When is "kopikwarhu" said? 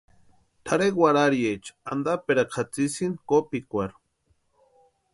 3.29-3.99